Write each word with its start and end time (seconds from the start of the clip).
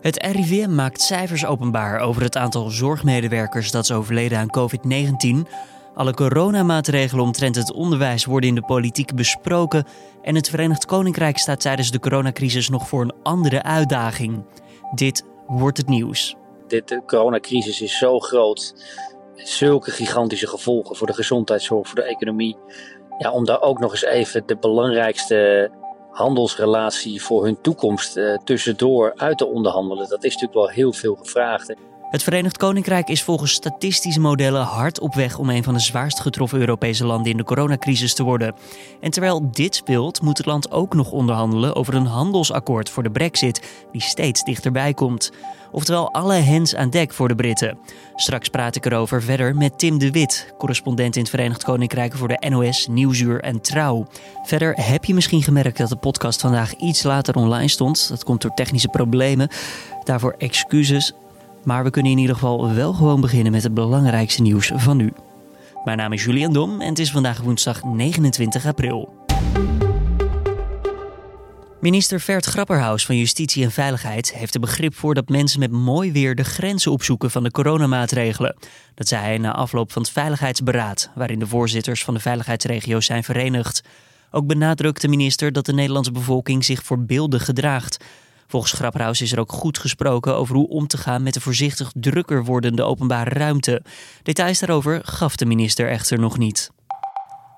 Het 0.00 0.22
RIVM 0.22 0.74
maakt 0.74 1.00
cijfers 1.00 1.46
openbaar 1.46 2.00
over 2.00 2.22
het 2.22 2.36
aantal 2.36 2.70
zorgmedewerkers 2.70 3.70
dat 3.70 3.82
is 3.82 3.92
overleden 3.92 4.38
aan 4.38 4.56
COVID-19. 4.58 5.50
Alle 5.94 6.14
coronamaatregelen 6.14 7.24
omtrent 7.24 7.56
het 7.56 7.72
onderwijs 7.72 8.24
worden 8.24 8.48
in 8.48 8.54
de 8.54 8.64
politiek 8.64 9.14
besproken. 9.14 9.86
En 10.22 10.34
het 10.34 10.48
Verenigd 10.48 10.84
Koninkrijk 10.84 11.38
staat 11.38 11.60
tijdens 11.60 11.90
de 11.90 12.00
coronacrisis 12.00 12.68
nog 12.68 12.88
voor 12.88 13.02
een 13.02 13.14
andere 13.22 13.62
uitdaging. 13.62 14.44
Dit 14.94 15.24
wordt 15.46 15.78
het 15.78 15.88
nieuws. 15.88 16.36
De 16.66 17.02
coronacrisis 17.06 17.80
is 17.80 17.98
zo 17.98 18.18
groot. 18.18 18.74
Zulke 19.34 19.90
gigantische 19.90 20.46
gevolgen 20.46 20.96
voor 20.96 21.06
de 21.06 21.14
gezondheidszorg, 21.14 21.86
voor 21.86 21.96
de 21.96 22.08
economie. 22.08 22.56
Ja, 23.18 23.32
om 23.32 23.44
daar 23.44 23.60
ook 23.60 23.78
nog 23.78 23.90
eens 23.90 24.04
even 24.04 24.42
de 24.46 24.56
belangrijkste 24.56 25.70
handelsrelatie 26.18 27.22
voor 27.22 27.44
hun 27.44 27.60
toekomst 27.60 28.16
uh, 28.16 28.36
tussendoor 28.44 29.12
uit 29.16 29.38
te 29.38 29.46
onderhandelen. 29.46 30.08
Dat 30.08 30.24
is 30.24 30.32
natuurlijk 30.32 30.60
wel 30.60 30.68
heel 30.68 30.92
veel 30.92 31.14
gevraagd. 31.14 31.74
Het 32.10 32.22
Verenigd 32.22 32.56
Koninkrijk 32.56 33.08
is 33.08 33.22
volgens 33.22 33.52
statistische 33.52 34.20
modellen 34.20 34.62
hard 34.62 35.00
op 35.00 35.14
weg 35.14 35.38
om 35.38 35.50
een 35.50 35.64
van 35.64 35.74
de 35.74 35.80
zwaarst 35.80 36.20
getroffen 36.20 36.58
Europese 36.58 37.06
landen 37.06 37.30
in 37.30 37.36
de 37.36 37.44
coronacrisis 37.44 38.14
te 38.14 38.22
worden. 38.22 38.54
En 39.00 39.10
terwijl 39.10 39.50
dit 39.50 39.74
speelt, 39.74 40.22
moet 40.22 40.38
het 40.38 40.46
land 40.46 40.70
ook 40.70 40.94
nog 40.94 41.10
onderhandelen 41.10 41.74
over 41.74 41.94
een 41.94 42.06
handelsakkoord 42.06 42.90
voor 42.90 43.02
de 43.02 43.10
Brexit, 43.10 43.86
die 43.92 44.02
steeds 44.02 44.44
dichterbij 44.44 44.94
komt. 44.94 45.32
Oftewel 45.70 46.12
alle 46.12 46.34
hens 46.34 46.74
aan 46.74 46.90
dek 46.90 47.12
voor 47.12 47.28
de 47.28 47.34
Britten. 47.34 47.78
Straks 48.14 48.48
praat 48.48 48.76
ik 48.76 48.86
erover 48.86 49.22
verder 49.22 49.56
met 49.56 49.78
Tim 49.78 49.98
de 49.98 50.10
Wit, 50.10 50.54
correspondent 50.58 51.14
in 51.16 51.20
het 51.20 51.30
Verenigd 51.30 51.64
Koninkrijk 51.64 52.14
voor 52.14 52.28
de 52.28 52.46
NOS, 52.48 52.86
Nieuwsuur 52.86 53.40
en 53.40 53.60
Trouw. 53.60 54.06
Verder 54.42 54.74
heb 54.74 55.04
je 55.04 55.14
misschien 55.14 55.42
gemerkt 55.42 55.78
dat 55.78 55.88
de 55.88 55.96
podcast 55.96 56.40
vandaag 56.40 56.74
iets 56.74 57.02
later 57.02 57.34
online 57.34 57.68
stond. 57.68 58.08
Dat 58.08 58.24
komt 58.24 58.42
door 58.42 58.54
technische 58.54 58.88
problemen. 58.88 59.48
Daarvoor 60.04 60.34
excuses. 60.38 61.12
Maar 61.64 61.84
we 61.84 61.90
kunnen 61.90 62.12
in 62.12 62.18
ieder 62.18 62.34
geval 62.34 62.74
wel 62.74 62.92
gewoon 62.92 63.20
beginnen 63.20 63.52
met 63.52 63.62
het 63.62 63.74
belangrijkste 63.74 64.42
nieuws 64.42 64.70
van 64.74 64.96
nu. 64.96 65.12
Mijn 65.84 65.98
naam 65.98 66.12
is 66.12 66.24
Julian 66.24 66.52
Dom 66.52 66.80
en 66.80 66.88
het 66.88 66.98
is 66.98 67.10
vandaag 67.10 67.40
woensdag 67.40 67.84
29 67.84 68.66
april. 68.66 69.26
Minister 71.80 72.20
Vert 72.20 72.46
Grapperhaus 72.46 73.06
van 73.06 73.16
Justitie 73.16 73.64
en 73.64 73.70
Veiligheid 73.70 74.34
heeft 74.34 74.54
er 74.54 74.60
begrip 74.60 74.94
voor 74.94 75.14
dat 75.14 75.28
mensen 75.28 75.60
met 75.60 75.70
mooi 75.70 76.12
weer 76.12 76.34
de 76.34 76.44
grenzen 76.44 76.92
opzoeken 76.92 77.30
van 77.30 77.42
de 77.42 77.50
coronamaatregelen. 77.50 78.56
Dat 78.94 79.08
zei 79.08 79.22
hij 79.22 79.38
na 79.38 79.54
afloop 79.54 79.92
van 79.92 80.02
het 80.02 80.10
Veiligheidsberaad, 80.10 81.10
waarin 81.14 81.38
de 81.38 81.46
voorzitters 81.46 82.04
van 82.04 82.14
de 82.14 82.20
veiligheidsregio's 82.20 83.06
zijn 83.06 83.24
verenigd. 83.24 83.82
Ook 84.30 84.46
benadrukt 84.46 85.00
de 85.00 85.08
minister 85.08 85.52
dat 85.52 85.66
de 85.66 85.72
Nederlandse 85.72 86.12
bevolking 86.12 86.64
zich 86.64 86.82
voorbeeldig 86.82 87.44
gedraagt. 87.44 88.04
Volgens 88.50 88.72
Grapperhaus 88.72 89.20
is 89.20 89.32
er 89.32 89.38
ook 89.38 89.52
goed 89.52 89.78
gesproken 89.78 90.36
over 90.36 90.54
hoe 90.54 90.68
om 90.68 90.86
te 90.86 90.98
gaan 90.98 91.22
met 91.22 91.34
de 91.34 91.40
voorzichtig 91.40 91.90
drukker 91.94 92.44
wordende 92.44 92.82
openbare 92.82 93.30
ruimte. 93.30 93.82
Details 94.22 94.58
daarover 94.58 95.00
gaf 95.04 95.36
de 95.36 95.46
minister 95.46 95.88
echter 95.88 96.18
nog 96.18 96.38
niet. 96.38 96.70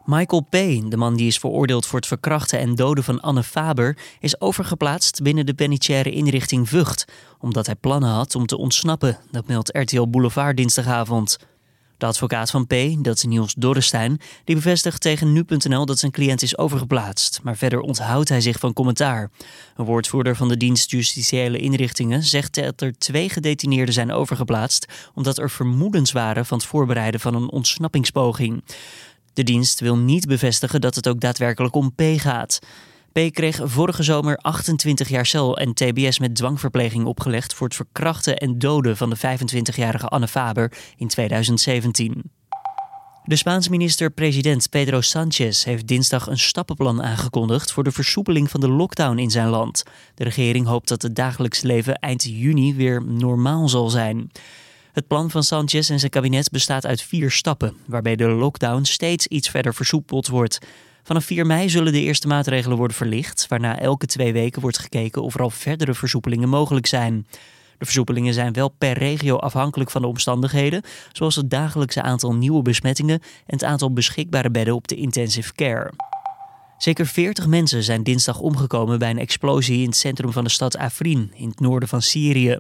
Michael 0.05 0.43
P., 0.43 0.53
de 0.91 0.97
man 0.97 1.17
die 1.17 1.27
is 1.27 1.39
veroordeeld 1.39 1.87
voor 1.87 1.99
het 1.99 2.09
verkrachten 2.09 2.59
en 2.59 2.75
doden 2.75 3.05
van 3.05 3.21
Anne 3.21 3.43
Faber, 3.43 3.99
is 4.21 4.41
overgeplaatst 4.41 5.23
binnen 5.23 5.47
de 5.47 5.55
penitentiaire 5.55 6.11
inrichting 6.11 6.69
Vught, 6.69 7.05
omdat 7.39 7.67
hij 7.67 7.75
plannen 7.75 8.11
had 8.11 8.35
om 8.35 8.47
te 8.47 8.57
ontsnappen. 8.57 9.19
Dat 9.31 9.47
meldt 9.47 9.77
RTL 9.77 10.09
Boulevard 10.09 10.57
dinsdagavond. 10.57 11.39
De 12.01 12.07
advocaat 12.07 12.51
van 12.51 12.67
P, 12.67 12.75
dat 12.99 13.17
is 13.17 13.25
Niels 13.25 13.55
Dorrestein, 13.55 14.21
die 14.45 14.55
bevestigt 14.55 15.01
tegen 15.01 15.33
nu.nl 15.33 15.87
dat 15.87 15.99
zijn 15.99 16.13
cliënt 16.13 16.43
is 16.43 16.59
overgeplaatst, 16.59 17.41
maar 17.43 17.57
verder 17.57 17.81
onthoudt 17.81 18.29
hij 18.29 18.41
zich 18.41 18.59
van 18.59 18.73
commentaar. 18.73 19.31
Een 19.77 19.85
woordvoerder 19.85 20.37
van 20.37 20.49
de 20.49 20.57
dienst 20.57 20.91
Justitiële 20.91 21.59
Inrichtingen 21.59 22.23
zegt 22.23 22.55
dat 22.55 22.81
er 22.81 22.99
twee 22.99 23.29
gedetineerden 23.29 23.95
zijn 23.95 24.13
overgeplaatst 24.13 24.87
omdat 25.15 25.39
er 25.39 25.51
vermoedens 25.51 26.13
waren 26.13 26.47
van 26.47 26.59
het 26.59 26.67
voorbereiden 26.67 27.21
van 27.21 27.35
een 27.35 27.51
ontsnappingspoging. 27.51 28.65
De 29.33 29.43
dienst 29.43 29.81
wil 29.81 29.97
niet 29.97 30.27
bevestigen 30.27 30.81
dat 30.81 30.95
het 30.95 31.09
ook 31.09 31.21
daadwerkelijk 31.21 31.75
om 31.75 31.95
P 31.95 32.03
gaat. 32.17 32.59
P 33.13 33.33
kreeg 33.33 33.61
vorige 33.63 34.03
zomer 34.03 34.37
28 34.37 35.09
jaar 35.09 35.27
cel 35.27 35.59
en 35.59 35.75
TBS 35.75 36.19
met 36.19 36.35
dwangverpleging 36.35 37.05
opgelegd 37.05 37.55
voor 37.55 37.67
het 37.67 37.77
verkrachten 37.77 38.37
en 38.37 38.59
doden 38.59 38.97
van 38.97 39.11
de 39.11 39.17
25-jarige 39.17 40.07
Anne 40.07 40.29
Faber 40.29 40.73
in 40.97 41.09
2017. 41.09 42.31
De 43.25 43.37
Spaanse 43.37 43.71
minister-president 43.71 44.71
Pedro 44.71 45.01
Sánchez 45.01 45.65
heeft 45.65 45.87
dinsdag 45.87 46.27
een 46.27 46.39
stappenplan 46.39 47.03
aangekondigd 47.03 47.73
voor 47.73 47.85
de 47.85 47.93
versoepeling 47.93 48.51
van 48.51 48.61
de 48.61 48.69
lockdown 48.69 49.19
in 49.19 49.31
zijn 49.31 49.49
land. 49.49 49.83
De 50.15 50.25
regering 50.25 50.67
hoopt 50.67 50.89
dat 50.89 51.03
het 51.03 51.17
dagelijks 51.17 51.61
leven 51.61 51.95
eind 51.95 52.23
juni 52.23 52.75
weer 52.75 53.05
normaal 53.05 53.69
zal 53.69 53.89
zijn. 53.89 54.31
Het 54.93 55.07
plan 55.07 55.31
van 55.31 55.43
Sanchez 55.43 55.91
en 55.91 55.99
zijn 55.99 56.11
kabinet 56.11 56.51
bestaat 56.51 56.87
uit 56.87 57.03
vier 57.03 57.31
stappen, 57.31 57.77
waarbij 57.87 58.17
de 58.17 58.29
lockdown 58.29 58.85
steeds 58.85 59.27
iets 59.27 59.49
verder 59.49 59.75
versoepeld 59.75 60.29
wordt. 60.29 60.59
Vanaf 61.03 61.25
4 61.25 61.47
mei 61.47 61.69
zullen 61.69 61.93
de 61.93 62.01
eerste 62.01 62.27
maatregelen 62.27 62.77
worden 62.77 62.97
verlicht, 62.97 63.47
waarna 63.49 63.79
elke 63.79 64.07
twee 64.07 64.33
weken 64.33 64.63
wordt 64.63 64.79
gekeken 64.79 65.23
of 65.23 65.35
er 65.35 65.43
al 65.43 65.51
verdere 65.51 65.95
versoepelingen 65.95 66.49
mogelijk 66.49 66.87
zijn. 66.87 67.27
De 67.79 67.85
versoepelingen 67.85 68.35
zijn 68.35 68.53
wel 68.53 68.69
per 68.69 68.99
regio 68.99 69.37
afhankelijk 69.37 69.91
van 69.91 70.03
de 70.03 70.09
omstandigheden, 70.09 70.83
zoals 71.13 71.37
het 71.37 71.51
dagelijkse 71.51 72.03
aantal 72.03 72.35
nieuwe 72.35 72.63
besmettingen 72.63 73.21
en 73.21 73.55
het 73.55 73.65
aantal 73.65 73.93
beschikbare 73.93 74.51
bedden 74.51 74.75
op 74.75 74.89
de 74.89 74.97
intensive 74.97 75.53
care. 75.53 75.93
Zeker 76.79 77.07
40 77.07 77.47
mensen 77.47 77.83
zijn 77.83 78.03
dinsdag 78.03 78.41
omgekomen 78.41 78.99
bij 78.99 79.11
een 79.11 79.19
explosie 79.19 79.81
in 79.81 79.87
het 79.87 79.97
centrum 79.97 80.33
van 80.33 80.45
de 80.45 80.51
stad 80.51 80.77
Afrin 80.77 81.33
in 81.35 81.49
het 81.49 81.61
noorden 81.61 81.89
van 81.89 82.03
Syrië. 82.03 82.59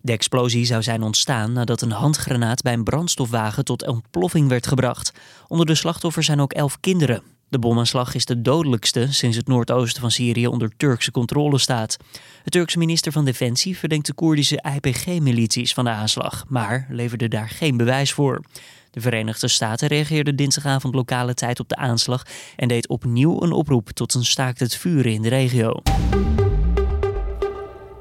De 0.00 0.12
explosie 0.12 0.64
zou 0.64 0.82
zijn 0.82 1.02
ontstaan 1.02 1.52
nadat 1.52 1.80
een 1.80 1.90
handgranaat 1.90 2.62
bij 2.62 2.72
een 2.72 2.84
brandstofwagen 2.84 3.64
tot 3.64 3.86
ontploffing 3.86 4.48
werd 4.48 4.66
gebracht. 4.66 5.12
Onder 5.48 5.66
de 5.66 5.74
slachtoffers 5.74 6.26
zijn 6.26 6.40
ook 6.40 6.52
elf 6.52 6.80
kinderen. 6.80 7.22
De 7.50 7.58
bomaanslag 7.58 8.14
is 8.14 8.24
de 8.24 8.42
dodelijkste 8.42 9.12
sinds 9.12 9.36
het 9.36 9.46
noordoosten 9.46 10.00
van 10.00 10.10
Syrië 10.10 10.46
onder 10.46 10.70
Turkse 10.76 11.10
controle 11.10 11.58
staat. 11.58 11.96
De 12.44 12.50
Turkse 12.50 12.78
minister 12.78 13.12
van 13.12 13.24
Defensie 13.24 13.78
verdenkt 13.78 14.06
de 14.06 14.12
Koerdische 14.12 14.64
IPG-milities 14.76 15.74
van 15.74 15.84
de 15.84 15.90
aanslag, 15.90 16.44
maar 16.48 16.86
leverde 16.90 17.28
daar 17.28 17.48
geen 17.48 17.76
bewijs 17.76 18.12
voor. 18.12 18.42
De 18.90 19.00
Verenigde 19.00 19.48
Staten 19.48 19.88
reageerde 19.88 20.34
dinsdagavond 20.34 20.94
lokale 20.94 21.34
tijd 21.34 21.60
op 21.60 21.68
de 21.68 21.76
aanslag 21.76 22.22
en 22.56 22.68
deed 22.68 22.88
opnieuw 22.88 23.42
een 23.42 23.52
oproep 23.52 23.90
tot 23.90 24.14
een 24.14 24.24
staakt 24.24 24.60
het 24.60 24.76
vuren 24.76 25.12
in 25.12 25.22
de 25.22 25.28
regio. 25.28 25.82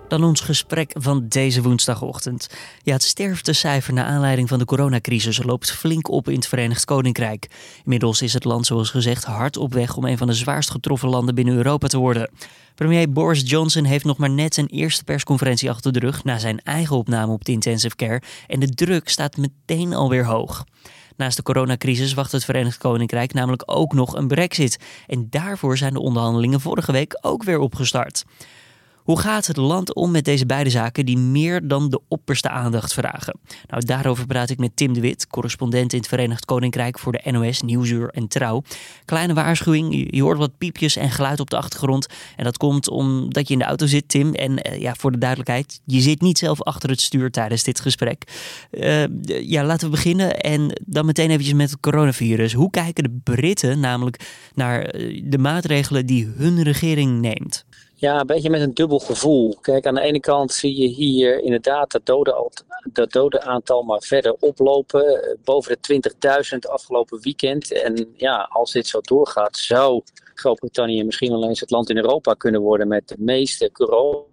Dan 0.10 0.24
ons 0.24 0.42
gesprek 0.42 0.92
van 0.98 1.28
deze 1.28 1.62
woensdagochtend. 1.62 2.50
Ja, 2.84 2.94
het 2.94 3.04
sterftecijfer 3.04 3.94
naar 3.94 4.06
aanleiding 4.06 4.50
van 4.50 4.60
de 4.60 4.66
coronacrisis 4.66 5.44
loopt 5.44 5.72
flink 5.72 6.10
op 6.10 6.30
in 6.30 6.36
het 6.36 6.48
Verenigd 6.48 6.86
Koninkrijk. 6.86 7.48
Inmiddels 7.84 8.22
is 8.22 8.34
het 8.34 8.44
land, 8.44 8.66
zoals 8.66 8.90
gezegd, 8.90 9.24
hard 9.24 9.58
op 9.58 9.74
weg 9.74 9.96
om 9.96 10.06
een 10.06 10.18
van 10.18 10.28
de 10.28 10.34
zwaarst 10.34 10.72
getroffen 10.72 11.10
landen 11.10 11.36
binnen 11.36 11.56
Europa 11.56 11.88
te 11.88 11.98
worden. 11.98 12.30
Premier 12.76 13.12
Boris 13.12 13.50
Johnson 13.50 13.84
heeft 13.84 14.06
nog 14.06 14.18
maar 14.18 14.30
net 14.30 14.54
zijn 14.54 14.68
eerste 14.68 15.04
persconferentie 15.04 15.70
achter 15.70 15.92
de 15.92 16.00
rug 16.00 16.24
na 16.24 16.38
zijn 16.38 16.62
eigen 16.64 16.96
opname 16.96 17.34
op 17.34 17.46
de 17.46 17.52
intensive 17.52 17.96
care. 17.96 18.22
En 18.48 18.60
de 18.60 18.70
druk 18.70 19.10
staat 19.10 19.38
meteen 19.38 19.94
alweer 19.94 20.26
hoog. 20.26 20.66
Naast 21.18 21.38
de 21.38 21.44
coronacrisis 21.44 22.14
wacht 22.14 22.32
het 22.32 22.46
Verenigd 22.46 22.78
Koninkrijk 22.78 23.34
namelijk 23.34 23.64
ook 23.66 23.94
nog 23.94 24.16
een 24.16 24.28
brexit. 24.28 24.80
En 25.08 25.28
daarvoor 25.30 25.78
zijn 25.78 25.94
de 25.94 26.00
onderhandelingen 26.00 26.62
vorige 26.62 26.92
week 26.92 27.18
ook 27.22 27.44
weer 27.44 27.60
opgestart. 27.60 28.24
Hoe 29.10 29.20
gaat 29.20 29.48
het 29.48 29.58
land 29.58 29.94
om 29.94 30.12
met 30.12 30.26
deze 30.26 30.46
beide 30.46 30.70
zaken 30.70 31.06
die 31.06 31.18
meer 31.18 31.68
dan 31.68 31.90
de 31.90 32.02
opperste 32.08 32.50
aandacht 32.50 32.94
vragen? 32.94 33.40
Nou, 33.68 33.86
daarover 33.86 34.26
praat 34.26 34.50
ik 34.50 34.58
met 34.58 34.76
Tim 34.76 34.94
de 34.94 35.00
Wit, 35.00 35.28
correspondent 35.28 35.94
in 35.94 36.00
het 36.00 36.08
Verenigd 36.08 36.46
Koninkrijk 36.46 37.00
voor 37.00 37.12
de 37.12 37.32
NOS, 37.32 37.62
Nieuwsuur 37.62 38.10
en 38.10 38.28
Trouw. 38.28 38.64
Kleine 39.06 39.34
waarschuwing, 39.34 40.08
je 40.16 40.22
hoort 40.22 40.38
wat 40.38 40.58
piepjes 40.58 40.96
en 40.96 41.12
geluid 41.12 41.40
op 41.40 41.50
de 41.50 41.58
achtergrond. 41.58 42.08
En 42.36 42.44
dat 42.44 42.58
komt 42.58 42.90
omdat 42.90 43.48
je 43.48 43.54
in 43.54 43.60
de 43.60 43.66
auto 43.66 43.86
zit, 43.86 44.10
Tim. 44.10 44.34
En 44.34 44.58
eh, 44.62 44.82
ja, 44.82 44.96
voor 44.96 45.12
de 45.12 45.18
duidelijkheid, 45.18 45.82
je 45.86 46.00
zit 46.00 46.22
niet 46.22 46.38
zelf 46.38 46.62
achter 46.62 46.90
het 46.90 47.02
stuur 47.02 47.32
tijdens 47.32 47.64
dit 47.64 47.80
gesprek. 47.80 48.24
Uh, 48.72 49.04
ja, 49.26 49.64
laten 49.64 49.86
we 49.86 49.96
beginnen 49.96 50.40
en 50.40 50.82
dan 50.86 51.06
meteen 51.06 51.30
eventjes 51.30 51.54
met 51.54 51.70
het 51.70 51.80
coronavirus. 51.80 52.54
Hoe 52.54 52.70
kijken 52.70 53.04
de 53.04 53.20
Britten 53.24 53.80
namelijk 53.80 54.20
naar 54.54 54.82
eh, 54.82 55.22
de 55.26 55.38
maatregelen 55.38 56.06
die 56.06 56.34
hun 56.38 56.64
regering 56.64 57.22
neemt? 57.22 57.66
Ja, 58.00 58.20
een 58.20 58.28
beetje 58.28 58.50
met 58.50 58.62
een 58.62 58.74
dubbel 58.74 59.00
gevoel. 59.00 59.56
Kijk, 59.62 59.86
aan 59.86 59.96
de 59.96 60.02
ene 60.02 60.20
kant 60.20 60.52
zie 60.52 60.82
je 60.82 60.88
hier 60.88 61.40
inderdaad 61.40 61.92
dat 61.92 62.06
dode, 62.06 62.52
dat 62.92 63.12
dode 63.12 63.42
aantal 63.42 63.84
maar 63.84 64.02
verder 64.02 64.34
oplopen. 64.34 65.38
Boven 65.44 65.78
de 65.82 66.12
20.000 66.54 66.72
afgelopen 66.72 67.22
weekend. 67.22 67.72
En 67.72 68.14
ja, 68.16 68.48
als 68.50 68.72
dit 68.72 68.88
zo 68.88 69.02
doorgaat, 69.02 69.58
zou 69.58 70.04
Groot-Brittannië 70.34 71.04
misschien 71.04 71.32
wel 71.32 71.48
eens 71.48 71.60
het 71.60 71.72
land 71.72 71.90
in 71.90 71.98
Europa 71.98 72.34
kunnen 72.34 72.62
worden 72.62 72.88
met 72.88 73.08
de 73.08 73.16
meeste 73.18 73.72
corona. 73.72 74.24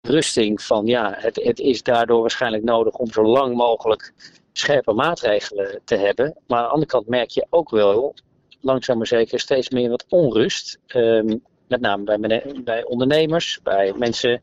Rusting 0.00 0.62
van 0.62 0.86
ja, 0.86 1.14
het, 1.16 1.36
het 1.42 1.60
is 1.60 1.82
daardoor 1.82 2.20
waarschijnlijk 2.20 2.64
nodig 2.64 2.94
om 2.94 3.12
zo 3.12 3.22
lang 3.22 3.54
mogelijk 3.54 4.14
scherpe 4.52 4.92
maatregelen 4.92 5.80
te 5.84 5.96
hebben. 5.96 6.36
Maar 6.46 6.58
aan 6.58 6.64
de 6.64 6.72
andere 6.72 6.90
kant 6.90 7.08
merk 7.08 7.30
je 7.30 7.46
ook 7.50 7.70
wel, 7.70 8.14
langzaam 8.60 8.96
maar 8.96 9.06
zeker, 9.06 9.40
steeds 9.40 9.70
meer 9.70 9.90
wat 9.90 10.04
onrust. 10.08 10.78
Um, 10.86 11.42
met 11.68 11.80
name 11.80 12.04
bij, 12.04 12.42
bij 12.64 12.84
ondernemers, 12.84 13.60
bij 13.62 13.92
mensen 13.96 14.40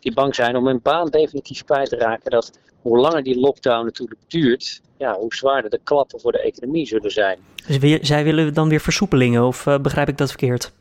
die 0.00 0.14
bang 0.14 0.34
zijn 0.34 0.56
om 0.56 0.66
hun 0.66 0.80
baan 0.82 1.08
definitief 1.08 1.64
kwijt 1.64 1.88
te 1.88 1.96
raken. 1.96 2.30
Dat 2.30 2.58
hoe 2.82 2.98
langer 2.98 3.22
die 3.22 3.40
lockdown 3.40 3.84
natuurlijk 3.84 4.20
duurt, 4.28 4.80
ja, 4.98 5.14
hoe 5.14 5.34
zwaarder 5.34 5.70
de 5.70 5.80
klappen 5.84 6.20
voor 6.20 6.32
de 6.32 6.42
economie 6.42 6.86
zullen 6.86 7.10
zijn. 7.10 7.38
Dus 7.66 7.98
zij 8.00 8.24
willen 8.24 8.54
dan 8.54 8.68
weer 8.68 8.80
versoepelingen, 8.80 9.46
of 9.46 9.66
uh, 9.66 9.78
begrijp 9.78 10.08
ik 10.08 10.18
dat 10.18 10.28
verkeerd? 10.28 10.72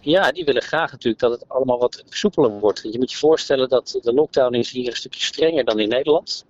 Ja, 0.00 0.32
die 0.32 0.44
willen 0.44 0.62
graag 0.62 0.92
natuurlijk 0.92 1.22
dat 1.22 1.30
het 1.30 1.48
allemaal 1.48 1.78
wat 1.78 2.02
versoepeler 2.06 2.50
wordt. 2.50 2.82
Je 2.82 2.98
moet 2.98 3.10
je 3.10 3.16
voorstellen 3.16 3.68
dat 3.68 3.98
de 4.02 4.12
lockdown 4.12 4.54
is 4.54 4.70
hier 4.70 4.88
een 4.88 4.96
stukje 4.96 5.24
strenger 5.24 5.64
dan 5.64 5.78
in 5.78 5.88
Nederland. 5.88 6.44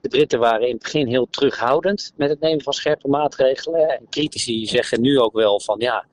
De 0.00 0.08
Britten 0.08 0.38
waren 0.38 0.66
in 0.66 0.72
het 0.72 0.82
begin 0.82 1.06
heel 1.06 1.26
terughoudend 1.30 2.12
met 2.16 2.28
het 2.28 2.40
nemen 2.40 2.62
van 2.62 2.72
scherpe 2.72 3.08
maatregelen. 3.08 3.88
En 3.88 4.06
critici 4.10 4.66
zeggen 4.66 5.00
nu 5.00 5.18
ook 5.18 5.32
wel 5.32 5.60
van 5.60 5.76
ja, 5.78 6.04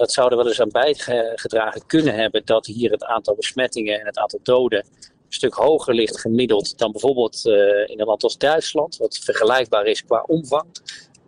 dat 0.00 0.12
zou 0.12 0.30
er 0.30 0.36
wel 0.36 0.46
eens 0.46 0.60
aan 0.60 0.68
bijgedragen 0.68 1.86
kunnen 1.86 2.14
hebben 2.14 2.42
dat 2.44 2.66
hier 2.66 2.90
het 2.90 3.04
aantal 3.04 3.34
besmettingen 3.34 4.00
en 4.00 4.06
het 4.06 4.18
aantal 4.18 4.40
doden 4.42 4.78
een 4.78 5.36
stuk 5.36 5.54
hoger 5.54 5.94
ligt 5.94 6.20
gemiddeld 6.20 6.78
dan 6.78 6.92
bijvoorbeeld 6.92 7.44
uh, 7.44 7.88
in 7.88 8.00
een 8.00 8.06
land 8.06 8.22
als 8.22 8.38
Duitsland, 8.38 8.96
wat 8.96 9.18
vergelijkbaar 9.18 9.86
is 9.86 10.04
qua 10.04 10.24
omvang, 10.26 10.66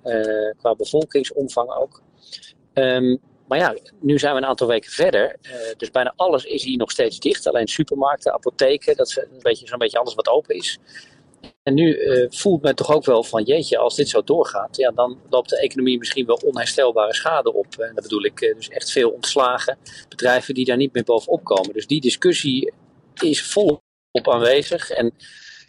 uh, 0.04 0.50
qua 0.58 0.74
bevolkingsomvang 0.74 1.70
ook. 1.70 2.02
Um, 2.74 3.20
maar 3.48 3.58
ja, 3.58 3.76
nu 4.00 4.18
zijn 4.18 4.34
we 4.34 4.40
een 4.40 4.46
aantal 4.46 4.66
weken 4.66 4.90
verder. 4.90 5.36
Uh, 5.42 5.52
dus 5.76 5.90
bijna 5.90 6.12
alles 6.16 6.44
is 6.44 6.64
hier 6.64 6.76
nog 6.76 6.90
steeds 6.90 7.18
dicht. 7.18 7.46
Alleen 7.46 7.68
supermarkten, 7.68 8.32
apotheken, 8.32 8.96
dat 8.96 9.08
is 9.08 9.16
een 9.16 9.42
beetje, 9.42 9.66
zo'n 9.66 9.78
beetje 9.78 9.98
alles 9.98 10.14
wat 10.14 10.28
open 10.28 10.54
is. 10.54 10.78
En 11.62 11.74
nu 11.74 11.96
uh, 11.96 12.26
voelt 12.30 12.62
men 12.62 12.74
toch 12.74 12.94
ook 12.94 13.04
wel 13.04 13.22
van, 13.22 13.42
jeetje, 13.42 13.78
als 13.78 13.96
dit 13.96 14.08
zo 14.08 14.22
doorgaat, 14.22 14.76
ja, 14.76 14.90
dan 14.90 15.18
loopt 15.30 15.50
de 15.50 15.60
economie 15.60 15.98
misschien 15.98 16.26
wel 16.26 16.40
onherstelbare 16.44 17.14
schade 17.14 17.52
op. 17.52 17.66
En 17.78 17.94
dat 17.94 18.02
bedoel 18.02 18.24
ik 18.24 18.40
uh, 18.40 18.54
dus 18.54 18.68
echt 18.68 18.90
veel 18.90 19.10
ontslagen, 19.10 19.78
bedrijven 20.08 20.54
die 20.54 20.64
daar 20.64 20.76
niet 20.76 20.92
meer 20.92 21.04
bovenop 21.04 21.44
komen. 21.44 21.72
Dus 21.72 21.86
die 21.86 22.00
discussie 22.00 22.72
is 23.14 23.42
volop 23.42 23.82
aanwezig. 24.22 24.90
En, 24.90 25.12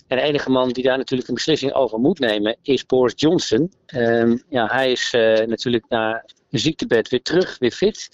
en 0.08 0.18
de 0.18 0.24
enige 0.24 0.50
man 0.50 0.70
die 0.70 0.84
daar 0.84 0.98
natuurlijk 0.98 1.30
een 1.30 1.36
beslissing 1.36 1.74
over 1.74 2.00
moet 2.00 2.20
nemen 2.20 2.58
is 2.62 2.86
Boris 2.86 3.14
Johnson. 3.16 3.72
Uh, 3.96 4.38
ja, 4.50 4.68
hij 4.68 4.92
is 4.92 5.12
natuurlijk 5.48 5.86
na 5.90 6.24
een 6.50 6.60
ziektebed 6.60 7.10
weer 7.10 7.22
terug, 7.22 7.58
weer 7.60 7.72
fit. 7.72 8.10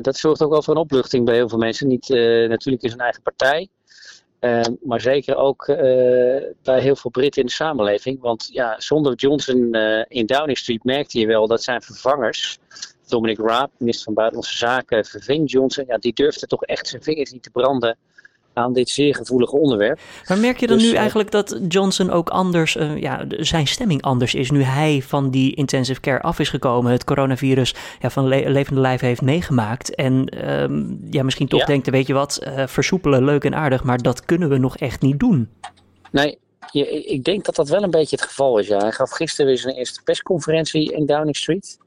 Dat 0.00 0.16
zorgt 0.16 0.42
ook 0.42 0.50
wel 0.50 0.62
voor 0.62 0.74
een 0.74 0.80
opluchting 0.80 1.24
bij 1.24 1.34
heel 1.34 1.48
veel 1.48 1.58
mensen. 1.58 1.88
Niet 1.88 2.08
natuurlijk 2.48 2.82
in 2.82 2.88
zijn 2.88 3.00
eigen 3.00 3.22
partij, 3.22 3.68
uh, 4.40 4.60
maar 4.82 5.00
zeker 5.00 5.36
ook 5.36 5.66
bij 6.62 6.80
heel 6.80 6.96
veel 6.96 7.10
Britten 7.10 7.40
in 7.40 7.46
de 7.46 7.52
samenleving. 7.52 8.20
Want 8.20 8.48
ja, 8.52 8.80
zonder 8.80 9.14
Johnson 9.14 9.74
in 10.08 10.26
Downing 10.26 10.58
Street 10.58 10.84
merkte 10.84 11.18
je 11.18 11.26
wel 11.26 11.46
dat 11.46 11.62
zijn 11.62 11.82
vervangers, 11.82 12.58
Dominic 13.06 13.38
Raab, 13.38 13.70
minister 13.78 14.04
van 14.04 14.14
Buitenlandse 14.14 14.56
Zaken, 14.56 15.04
verving 15.04 15.50
Johnson, 15.50 15.84
ja, 15.86 15.98
die 15.98 16.12
durfde 16.12 16.46
toch 16.46 16.62
echt 16.62 16.88
zijn 16.88 17.02
vingers 17.02 17.32
niet 17.32 17.42
te 17.42 17.50
branden 17.50 17.96
aan 18.56 18.72
dit 18.72 18.88
zeer 18.88 19.14
gevoelige 19.14 19.56
onderwerp. 19.56 20.00
Maar 20.28 20.38
merk 20.38 20.60
je 20.60 20.66
dan 20.66 20.78
dus, 20.78 20.86
nu 20.86 20.94
eigenlijk 20.94 21.30
dat 21.30 21.60
Johnson 21.68 22.10
ook 22.10 22.28
anders, 22.28 22.76
uh, 22.76 23.00
ja, 23.00 23.24
zijn 23.28 23.66
stemming 23.66 24.02
anders 24.02 24.34
is 24.34 24.50
nu 24.50 24.62
hij 24.62 25.02
van 25.02 25.30
die 25.30 25.54
intensive 25.54 26.00
care 26.00 26.20
af 26.20 26.38
is 26.38 26.48
gekomen, 26.48 26.92
het 26.92 27.04
coronavirus 27.04 27.74
ja, 28.00 28.10
van 28.10 28.28
le 28.28 28.50
levende 28.50 28.80
lijf 28.80 29.00
heeft 29.00 29.22
meegemaakt 29.22 29.94
en 29.94 30.48
um, 30.48 31.06
ja, 31.10 31.22
misschien 31.22 31.48
toch 31.48 31.60
ja. 31.60 31.66
denkt, 31.66 31.90
weet 31.90 32.06
je 32.06 32.12
wat, 32.12 32.40
uh, 32.42 32.66
versoepelen, 32.66 33.24
leuk 33.24 33.44
en 33.44 33.54
aardig, 33.54 33.84
maar 33.84 34.02
dat 34.02 34.24
kunnen 34.24 34.48
we 34.48 34.58
nog 34.58 34.76
echt 34.76 35.00
niet 35.00 35.20
doen. 35.20 35.48
Nee, 36.10 36.38
ik 37.06 37.24
denk 37.24 37.44
dat 37.44 37.54
dat 37.54 37.68
wel 37.68 37.82
een 37.82 37.90
beetje 37.90 38.16
het 38.16 38.24
geval 38.24 38.58
is. 38.58 38.66
Ja. 38.66 38.78
Hij 38.78 38.92
gaf 38.92 39.10
gisteren 39.10 39.46
weer 39.46 39.58
zijn 39.58 39.74
eerste 39.74 40.02
persconferentie 40.02 40.92
in 40.92 41.06
Downing 41.06 41.36
Street. 41.36 41.78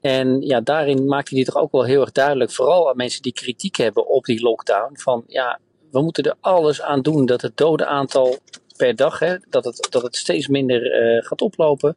En 0.00 0.40
ja, 0.40 0.60
daarin 0.60 1.06
maakte 1.06 1.34
hij 1.34 1.44
toch 1.44 1.56
ook 1.56 1.72
wel 1.72 1.84
heel 1.84 2.00
erg 2.00 2.12
duidelijk, 2.12 2.52
vooral 2.52 2.88
aan 2.88 2.96
mensen 2.96 3.22
die 3.22 3.32
kritiek 3.32 3.76
hebben 3.76 4.06
op 4.06 4.24
die 4.24 4.42
lockdown, 4.42 4.96
van 4.96 5.24
ja, 5.26 5.58
we 5.94 6.02
moeten 6.02 6.24
er 6.24 6.36
alles 6.40 6.82
aan 6.82 7.02
doen 7.02 7.26
dat 7.26 7.42
het 7.42 7.56
dodenaantal 7.56 8.38
per 8.76 8.96
dag, 8.96 9.18
hè, 9.18 9.36
dat, 9.48 9.64
het, 9.64 9.86
dat 9.90 10.02
het 10.02 10.16
steeds 10.16 10.48
minder 10.48 10.82
uh, 10.82 11.24
gaat 11.24 11.42
oplopen. 11.42 11.96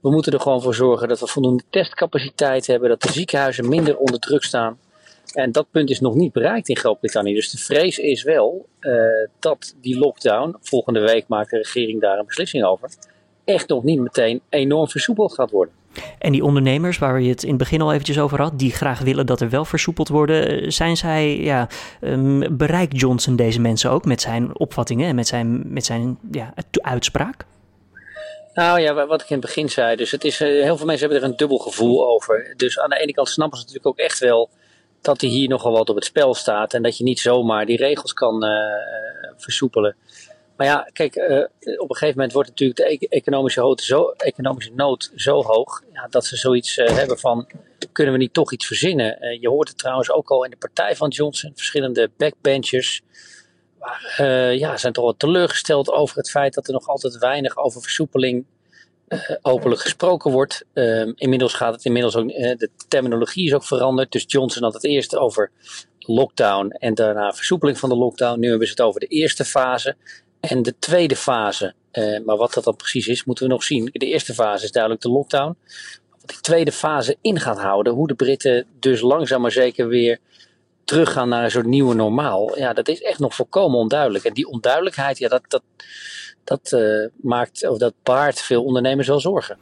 We 0.00 0.10
moeten 0.10 0.32
er 0.32 0.40
gewoon 0.40 0.62
voor 0.62 0.74
zorgen 0.74 1.08
dat 1.08 1.20
we 1.20 1.26
voldoende 1.26 1.62
testcapaciteit 1.70 2.66
hebben, 2.66 2.88
dat 2.88 3.02
de 3.02 3.12
ziekenhuizen 3.12 3.68
minder 3.68 3.96
onder 3.96 4.20
druk 4.20 4.42
staan. 4.42 4.78
En 5.32 5.52
dat 5.52 5.66
punt 5.70 5.90
is 5.90 6.00
nog 6.00 6.14
niet 6.14 6.32
bereikt 6.32 6.68
in 6.68 6.76
Groot-Brittannië. 6.76 7.34
Dus 7.34 7.50
de 7.50 7.58
vrees 7.58 7.98
is 7.98 8.22
wel 8.22 8.66
uh, 8.80 9.28
dat 9.38 9.74
die 9.80 9.98
lockdown, 9.98 10.56
volgende 10.60 11.00
week 11.00 11.28
maakt 11.28 11.50
de 11.50 11.56
regering 11.56 12.00
daar 12.00 12.18
een 12.18 12.26
beslissing 12.26 12.64
over, 12.64 12.90
echt 13.44 13.68
nog 13.68 13.82
niet 13.82 14.00
meteen 14.00 14.40
enorm 14.48 14.88
versoepeld 14.88 15.34
gaat 15.34 15.50
worden. 15.50 15.74
En 16.18 16.32
die 16.32 16.44
ondernemers, 16.44 16.98
waar 16.98 17.20
je 17.20 17.28
het 17.28 17.42
in 17.42 17.48
het 17.48 17.58
begin 17.58 17.80
al 17.80 17.92
eventjes 17.92 18.18
over 18.18 18.40
had, 18.40 18.58
die 18.58 18.72
graag 18.72 18.98
willen 18.98 19.26
dat 19.26 19.40
er 19.40 19.50
wel 19.50 19.64
versoepeld 19.64 20.08
worden, 20.08 20.48
eh, 20.48 20.70
zijn 20.70 20.96
zij, 20.96 21.36
ja, 21.36 21.68
um, 22.00 22.56
bereikt 22.56 23.00
Johnson 23.00 23.36
deze 23.36 23.60
mensen 23.60 23.90
ook 23.90 24.04
met 24.04 24.20
zijn 24.20 24.58
opvattingen 24.58 25.08
en 25.08 25.14
met 25.14 25.26
zijn, 25.26 25.72
met 25.72 25.84
zijn 25.84 26.18
ja, 26.30 26.54
uitspraak? 26.70 27.44
Nou 28.54 28.80
ja, 28.80 29.06
wat 29.06 29.22
ik 29.22 29.30
in 29.30 29.36
het 29.36 29.46
begin 29.46 29.70
zei, 29.70 29.96
dus 29.96 30.10
het 30.10 30.24
is, 30.24 30.38
heel 30.38 30.76
veel 30.76 30.86
mensen 30.86 31.08
hebben 31.08 31.24
er 31.24 31.30
een 31.30 31.36
dubbel 31.36 31.58
gevoel 31.58 32.08
over. 32.08 32.54
Dus 32.56 32.78
aan 32.78 32.90
de 32.90 32.98
ene 32.98 33.12
kant 33.12 33.28
snappen 33.28 33.58
ze 33.58 33.64
natuurlijk 33.64 33.98
ook 34.00 34.04
echt 34.04 34.18
wel 34.18 34.50
dat 35.00 35.22
er 35.22 35.28
hier 35.28 35.48
nogal 35.48 35.72
wat 35.72 35.88
op 35.88 35.94
het 35.94 36.04
spel 36.04 36.34
staat 36.34 36.74
en 36.74 36.82
dat 36.82 36.98
je 36.98 37.04
niet 37.04 37.20
zomaar 37.20 37.66
die 37.66 37.76
regels 37.76 38.12
kan 38.12 38.44
uh, 38.44 38.50
versoepelen. 39.36 39.96
Maar 40.58 40.66
ja, 40.66 40.88
kijk, 40.92 41.16
uh, 41.16 41.38
op 41.78 41.90
een 41.90 41.96
gegeven 41.96 42.14
moment 42.14 42.32
wordt 42.32 42.48
natuurlijk 42.48 42.78
de 42.78 42.92
e-, 42.92 43.08
economische, 43.08 43.76
zo, 43.76 44.08
economische 44.16 44.72
nood 44.74 45.12
zo 45.14 45.42
hoog 45.42 45.82
ja, 45.92 46.06
dat 46.10 46.24
ze 46.24 46.36
zoiets 46.36 46.78
uh, 46.78 46.88
hebben 46.88 47.18
van: 47.18 47.46
kunnen 47.92 48.12
we 48.12 48.18
niet 48.18 48.32
toch 48.32 48.52
iets 48.52 48.66
verzinnen? 48.66 49.18
Uh, 49.20 49.40
je 49.40 49.48
hoort 49.48 49.68
het 49.68 49.78
trouwens 49.78 50.10
ook 50.10 50.30
al 50.30 50.44
in 50.44 50.50
de 50.50 50.56
partij 50.56 50.96
van 50.96 51.08
Johnson, 51.08 51.52
verschillende 51.54 52.10
backbenchers. 52.16 53.02
ja, 54.52 54.76
zijn 54.76 54.92
toch 54.92 55.04
wel 55.04 55.16
teleurgesteld 55.16 55.90
over 55.90 56.16
het 56.16 56.30
feit 56.30 56.54
dat 56.54 56.66
er 56.66 56.72
nog 56.72 56.88
altijd 56.88 57.18
weinig 57.18 57.56
over 57.56 57.82
versoepeling 57.82 58.44
openlijk 59.42 59.80
gesproken 59.80 60.30
wordt. 60.30 60.64
Ehm, 60.72 61.12
inmiddels 61.14 61.54
gaat 61.54 61.74
het 61.74 61.84
inmiddels 61.84 62.16
ook, 62.16 62.28
de 62.28 62.70
terminologie 62.88 63.46
is 63.46 63.54
ook 63.54 63.64
veranderd. 63.64 64.12
Dus 64.12 64.24
Johnson 64.26 64.62
had 64.62 64.74
het 64.74 64.84
eerst 64.84 65.16
over 65.16 65.50
lockdown 65.98 66.70
en 66.70 66.94
daarna 66.94 67.32
versoepeling 67.32 67.78
van 67.78 67.88
de 67.88 67.96
lockdown. 67.96 68.38
Nu 68.38 68.48
hebben 68.48 68.66
ze 68.66 68.72
het 68.72 68.82
over 68.82 69.00
de 69.00 69.06
eerste 69.06 69.44
fase. 69.44 69.96
En 70.40 70.62
de 70.62 70.74
tweede 70.78 71.16
fase, 71.16 71.74
eh, 71.90 72.20
maar 72.24 72.36
wat 72.36 72.54
dat 72.54 72.64
dan 72.64 72.76
precies 72.76 73.06
is, 73.06 73.24
moeten 73.24 73.46
we 73.46 73.52
nog 73.52 73.62
zien. 73.62 73.88
De 73.92 74.06
eerste 74.06 74.34
fase 74.34 74.64
is 74.64 74.72
duidelijk 74.72 75.02
de 75.02 75.10
lockdown. 75.10 75.56
Wat 76.10 76.28
die 76.28 76.40
tweede 76.40 76.72
fase 76.72 77.16
in 77.20 77.40
gaat 77.40 77.58
houden, 77.58 77.92
hoe 77.92 78.06
de 78.06 78.14
Britten 78.14 78.66
dus 78.80 79.00
langzaam 79.00 79.40
maar 79.40 79.52
zeker 79.52 79.88
weer 79.88 80.18
teruggaan 80.84 81.28
naar 81.28 81.44
een 81.44 81.50
soort 81.50 81.66
nieuwe 81.66 81.94
normaal. 81.94 82.58
Ja, 82.58 82.72
dat 82.72 82.88
is 82.88 83.02
echt 83.02 83.18
nog 83.18 83.34
volkomen 83.34 83.78
onduidelijk. 83.78 84.24
En 84.24 84.32
die 84.32 84.48
onduidelijkheid, 84.48 85.18
ja, 85.18 85.28
dat, 85.28 85.42
dat, 85.48 85.62
dat 86.48 86.72
uh, 86.74 87.06
maakt, 87.22 87.68
of 87.68 87.78
dat 87.78 87.94
baart 88.02 88.40
veel 88.40 88.64
ondernemers 88.64 89.08
wel 89.08 89.20
zorgen. 89.20 89.56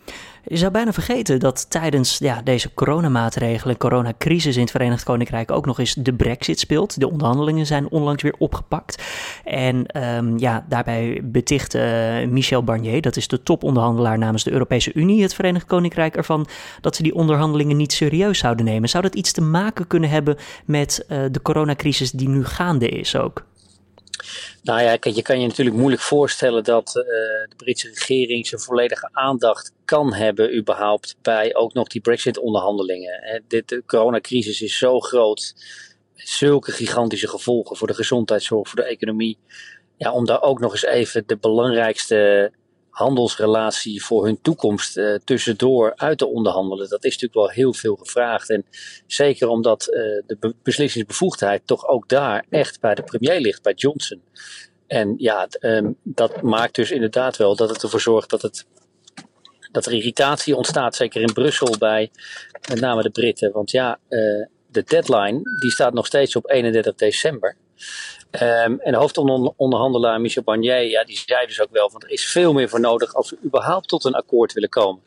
Je 0.48 0.56
zou 0.56 0.72
bijna 0.72 0.92
vergeten 0.92 1.40
dat 1.40 1.70
tijdens 1.70 2.18
ja, 2.18 2.42
deze 2.42 2.74
coronamaatregelen, 2.74 3.76
coronacrisis 3.76 4.54
in 4.54 4.60
het 4.60 4.70
Verenigd 4.70 5.04
Koninkrijk 5.04 5.50
ook 5.50 5.66
nog 5.66 5.78
eens 5.78 5.94
de 5.94 6.12
brexit 6.12 6.58
speelt. 6.58 7.00
De 7.00 7.10
onderhandelingen 7.10 7.66
zijn 7.66 7.90
onlangs 7.90 8.22
weer 8.22 8.34
opgepakt. 8.38 9.02
En 9.44 10.02
um, 10.16 10.38
ja, 10.38 10.66
daarbij 10.68 11.20
beticht 11.24 11.74
uh, 11.74 11.82
Michel 12.26 12.64
Barnier, 12.64 13.00
dat 13.00 13.16
is 13.16 13.28
de 13.28 13.42
toponderhandelaar 13.42 14.18
namens 14.18 14.44
de 14.44 14.52
Europese 14.52 14.92
Unie, 14.94 15.22
het 15.22 15.34
Verenigd 15.34 15.66
Koninkrijk, 15.66 16.16
ervan 16.16 16.46
dat 16.80 16.96
ze 16.96 17.02
die 17.02 17.14
onderhandelingen 17.14 17.76
niet 17.76 17.92
serieus 17.92 18.38
zouden 18.38 18.64
nemen. 18.64 18.88
Zou 18.88 19.02
dat 19.02 19.14
iets 19.14 19.32
te 19.32 19.42
maken 19.42 19.86
kunnen 19.86 20.10
hebben 20.10 20.36
met 20.64 21.04
uh, 21.08 21.18
de 21.30 21.42
coronacrisis 21.42 22.10
die 22.10 22.28
nu 22.28 22.44
gaande 22.44 22.88
is 22.88 23.16
ook? 23.16 23.44
Nou 24.62 24.82
ja, 24.82 24.98
je 25.00 25.22
kan 25.22 25.40
je 25.40 25.46
natuurlijk 25.46 25.76
moeilijk 25.76 26.02
voorstellen 26.02 26.64
dat 26.64 26.88
uh, 26.88 27.04
de 27.48 27.54
Britse 27.56 27.88
regering 27.88 28.46
zijn 28.46 28.60
volledige 28.60 29.08
aandacht 29.12 29.72
kan 29.84 30.14
hebben, 30.14 30.56
überhaupt, 30.56 31.16
bij 31.22 31.54
ook 31.54 31.74
nog 31.74 31.88
die 31.88 32.00
Brexit-onderhandelingen. 32.00 33.42
De 33.48 33.82
coronacrisis 33.86 34.62
is 34.62 34.78
zo 34.78 35.00
groot, 35.00 35.54
met 36.16 36.28
zulke 36.28 36.72
gigantische 36.72 37.28
gevolgen 37.28 37.76
voor 37.76 37.86
de 37.86 37.94
gezondheidszorg, 37.94 38.68
voor 38.68 38.80
de 38.80 38.88
economie. 38.88 39.38
Ja, 39.96 40.12
om 40.12 40.26
daar 40.26 40.42
ook 40.42 40.60
nog 40.60 40.72
eens 40.72 40.84
even 40.84 41.22
de 41.26 41.36
belangrijkste 41.36 42.52
handelsrelatie 42.96 44.04
voor 44.04 44.24
hun 44.24 44.40
toekomst 44.40 44.96
uh, 44.96 45.14
tussendoor 45.24 45.92
uit 45.96 46.18
te 46.18 46.26
onderhandelen. 46.26 46.88
Dat 46.88 47.04
is 47.04 47.12
natuurlijk 47.12 47.34
wel 47.34 47.50
heel 47.50 47.74
veel 47.74 47.96
gevraagd. 47.96 48.50
En 48.50 48.64
zeker 49.06 49.48
omdat 49.48 49.88
uh, 49.88 49.94
de 50.26 50.36
be 50.40 50.54
beslissingsbevoegdheid 50.62 51.62
toch 51.64 51.88
ook 51.88 52.08
daar 52.08 52.44
echt 52.50 52.80
bij 52.80 52.94
de 52.94 53.02
premier 53.02 53.40
ligt, 53.40 53.62
bij 53.62 53.72
Johnson. 53.72 54.22
En 54.86 55.14
ja, 55.18 55.48
um, 55.60 55.96
dat 56.02 56.42
maakt 56.42 56.74
dus 56.74 56.90
inderdaad 56.90 57.36
wel 57.36 57.56
dat 57.56 57.68
het 57.68 57.82
ervoor 57.82 58.00
zorgt 58.00 58.30
dat, 58.30 58.42
het, 58.42 58.66
dat 59.72 59.86
er 59.86 59.92
irritatie 59.92 60.56
ontstaat, 60.56 60.94
zeker 60.94 61.20
in 61.20 61.32
Brussel 61.32 61.78
bij 61.78 62.10
met 62.68 62.80
name 62.80 63.02
de 63.02 63.10
Britten. 63.10 63.52
Want 63.52 63.70
ja, 63.70 63.98
uh, 64.08 64.46
de 64.70 64.82
deadline 64.84 65.40
die 65.60 65.70
staat 65.70 65.92
nog 65.92 66.06
steeds 66.06 66.36
op 66.36 66.50
31 66.50 66.94
december. 66.94 67.56
Um, 68.30 68.80
en 68.80 68.92
de 68.92 68.98
hoofdonderhandelaar 68.98 70.20
Michel 70.20 70.42
Barnier, 70.42 70.82
ja, 70.82 71.04
die 71.04 71.22
zei 71.26 71.46
dus 71.46 71.60
ook 71.60 71.70
wel 71.70 71.90
van 71.90 72.00
er 72.00 72.10
is 72.10 72.24
veel 72.24 72.52
meer 72.52 72.68
voor 72.68 72.80
nodig 72.80 73.14
als 73.14 73.30
we 73.30 73.38
überhaupt 73.44 73.88
tot 73.88 74.04
een 74.04 74.14
akkoord 74.14 74.52
willen 74.52 74.68
komen. 74.68 75.00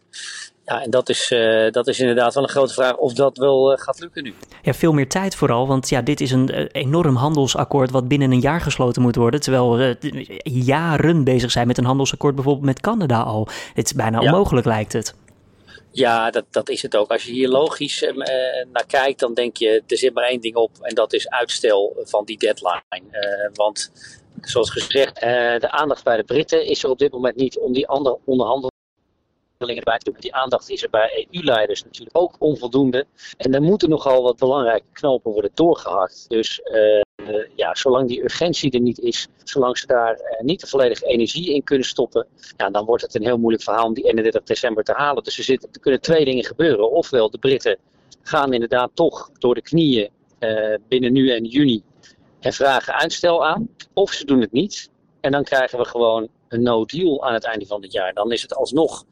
Ja, 0.66 0.84
en 0.84 0.90
dat 0.90 1.10
is, 1.10 1.32
uh, 1.32 1.72
dat 1.72 1.88
is 1.88 2.00
inderdaad 2.00 2.34
wel 2.34 2.44
een 2.44 2.50
grote 2.50 2.74
vraag 2.74 2.96
of 2.96 3.14
dat 3.14 3.38
wel 3.38 3.72
uh, 3.72 3.78
gaat 3.78 4.00
lukken 4.00 4.24
nu. 4.24 4.34
Ja, 4.62 4.74
veel 4.74 4.94
meer 4.94 5.10
tijd 5.10 5.36
vooral, 5.36 5.68
want 5.68 5.90
ja, 5.90 6.02
dit 6.02 6.22
is 6.22 6.32
een 6.32 6.50
uh, 6.52 6.66
enorm 6.72 7.16
handelsakkoord 7.16 7.92
wat 7.92 8.08
binnen 8.08 8.32
een 8.32 8.40
jaar 8.40 8.62
gesloten 8.62 9.02
moet 9.02 9.16
worden. 9.16 9.40
Terwijl 9.40 9.76
we 9.76 9.98
jaren 10.44 11.24
bezig 11.24 11.52
zijn 11.52 11.68
met 11.68 11.78
een 11.78 11.86
handelsakkoord 11.86 12.36
bijvoorbeeld 12.36 12.66
met 12.66 12.82
Canada 12.82 13.22
al. 13.22 13.48
Het 13.74 13.86
is 13.86 13.94
bijna 13.94 14.22
ja. 14.22 14.32
onmogelijk 14.32 14.66
lijkt 14.66 14.94
het. 14.94 15.16
Ja, 15.92 16.30
dat, 16.32 16.46
dat 16.52 16.70
is 16.70 16.82
het 16.82 16.96
ook. 16.96 17.12
Als 17.12 17.24
je 17.24 17.32
hier 17.32 17.50
logisch 17.50 18.02
uh, 18.02 18.16
naar 18.72 18.86
kijkt, 18.88 19.20
dan 19.20 19.34
denk 19.34 19.58
je, 19.58 19.84
er 19.88 19.98
zit 19.98 20.14
maar 20.14 20.24
één 20.24 20.42
ding 20.42 20.56
op 20.56 20.72
en 20.82 20.96
dat 20.96 21.14
is 21.14 21.30
uitstel 21.30 21.98
van 22.04 22.26
die 22.26 22.38
deadline. 22.38 22.82
Uh, 23.12 23.50
want 23.54 23.92
zoals 24.42 24.72
gezegd, 24.72 25.20
de 25.62 25.72
aandacht 25.72 26.04
bij 26.04 26.18
de 26.18 26.24
Britten 26.24 26.66
is 26.66 26.84
er 26.84 26.90
op 26.90 27.00
dit 27.00 27.12
moment 27.12 27.36
niet 27.36 27.60
om 27.60 27.74
die 27.74 27.88
andere 27.88 28.18
onderhandelingen 28.26 28.74
bij 29.84 29.98
te 29.98 30.12
doen. 30.12 30.16
Die 30.20 30.36
aandacht 30.36 30.70
is 30.70 30.84
er 30.84 30.90
bij 30.90 31.28
EU-leiders 31.32 31.84
natuurlijk 31.84 32.18
ook 32.18 32.36
onvoldoende. 32.40 33.06
En 33.38 33.54
er 33.54 33.62
moeten 33.62 33.90
nogal 33.90 34.24
wat 34.24 34.38
belangrijke 34.38 34.88
knopen 34.92 35.32
worden 35.32 35.52
doorgehakt. 35.54 36.26
Dus 36.28 36.62
ja, 37.56 37.76
zolang 37.76 38.08
die 38.08 38.24
urgentie 38.24 38.72
er 38.72 38.80
niet 38.80 39.00
is, 39.00 39.28
zolang 39.44 39.78
ze 39.78 39.88
daar 39.88 40.14
uh, 40.14 40.40
niet 40.40 40.62
de 40.62 40.68
volledige 40.68 41.06
energie 41.06 41.54
in 41.54 41.64
kunnen 41.64 41.86
stoppen, 41.86 42.28
ja, 42.58 42.70
dan 42.70 42.86
wordt 42.86 43.04
het 43.04 43.16
een 43.16 43.24
heel 43.24 43.38
moeilijk 43.38 43.64
verhaal 43.64 43.86
om 43.86 43.94
die 43.94 44.04
31 44.04 44.44
december 44.44 44.84
te 44.84 44.94
halen. 44.94 45.24
Dus 45.24 45.38
er, 45.38 45.44
zit, 45.44 45.80
kunnen 45.80 46.02
twee 46.02 46.26
dingen 46.26 46.44
gebeuren. 46.44 46.92
Ofwel, 46.92 47.30
de 47.30 47.38
Britten 47.38 47.78
gaan 48.22 48.54
inderdaad 48.54 48.92
toch 48.94 49.30
door 49.38 49.56
de 49.56 49.62
knieën 49.62 50.10
uh, 50.40 50.76
binnen 50.88 51.14
nu 51.14 51.32
en 51.32 51.46
juni 51.46 51.84
en 52.40 52.54
vragen 52.54 52.94
uitstel 52.94 53.46
aan. 53.46 53.70
Of 53.94 54.12
ze 54.12 54.26
doen 54.26 54.42
het 54.42 54.52
niet. 54.52 54.90
En 55.22 55.32
dan 55.32 55.44
krijgen 55.44 55.80
we 55.80 55.86
gewoon 55.86 56.28
een 56.48 56.62
no-deal 56.62 57.24
aan 57.24 57.34
het 57.34 57.44
einde 57.44 57.66
van 57.66 57.82
het 57.82 57.92
jaar. 57.92 58.14
Dan 58.14 58.32
is 58.32 58.42
het 58.42 58.56
alsnog 58.56 59.06